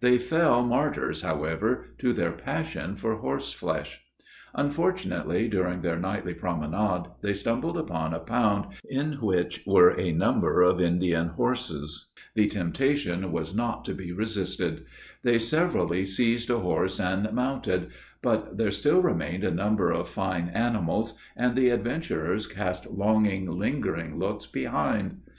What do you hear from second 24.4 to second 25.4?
behind.